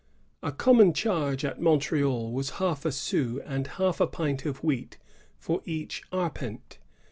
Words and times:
A 0.41 0.51
common 0.51 0.93
charge 0.95 1.45
at 1.45 1.61
Montreal 1.61 2.31
was 2.31 2.49
half 2.57 2.85
a 2.85 2.91
sou 2.91 3.39
and 3.45 3.67
half 3.67 3.99
a 3.99 4.07
pint 4.07 4.47
of 4.47 4.63
wheat 4.63 4.97
for 5.37 5.61
each 5.63 6.01
arpent. 6.11 6.79